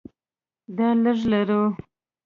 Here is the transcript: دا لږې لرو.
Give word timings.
دا 0.77 0.87
لږې 1.03 1.25
لرو. 1.31 1.61